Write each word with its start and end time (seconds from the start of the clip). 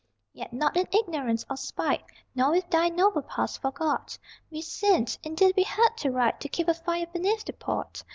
Yet 0.33 0.51
not 0.51 0.75
in 0.77 0.87
ignorance 0.91 1.45
or 1.47 1.55
spite, 1.57 2.03
Nor 2.33 2.53
with 2.53 2.67
Thy 2.71 2.89
noble 2.89 3.21
past 3.21 3.61
forgot 3.61 4.17
We 4.49 4.63
sinned: 4.63 5.15
indeed 5.21 5.53
we 5.55 5.61
had 5.61 5.89
to 5.97 6.09
write 6.09 6.39
To 6.39 6.49
keep 6.49 6.67
a 6.67 6.73
fire 6.73 7.05
beneath 7.05 7.45
the 7.45 7.53
pot. 7.53 8.03